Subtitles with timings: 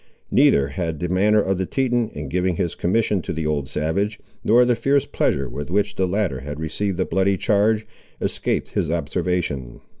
[0.31, 4.19] Neither had the manner of the Teton, in giving his commission to the old savage,
[4.43, 7.85] nor the fierce pleasure with which the latter had received the bloody charge,
[8.19, 9.79] escaped his observation.